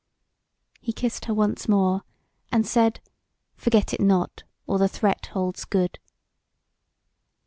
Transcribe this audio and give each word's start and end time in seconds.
He 0.79 0.93
kissed 0.93 1.25
her 1.25 1.33
once 1.35 1.67
more, 1.69 2.01
and 2.51 2.65
said: 2.65 3.01
"Forget 3.55 3.93
it 3.93 4.01
not, 4.01 4.41
or 4.65 4.79
the 4.79 4.87
threat 4.87 5.27
holds 5.27 5.63
good." 5.63 5.99